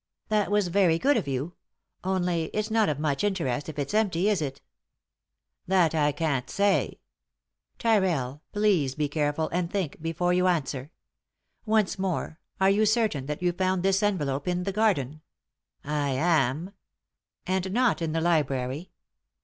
[0.29, 1.53] "That was very good of you.
[2.03, 4.59] Only— it's not of much interest if it's empty, is it?"
[5.67, 7.01] "That I can't say.""
[7.77, 10.89] Tyrrell, please be careful, and think, before you answer.
[11.67, 15.21] Once more, are you certain that you found this envelope in the garden?"
[15.83, 16.71] "I am."
[17.45, 18.89] "And not in the library?"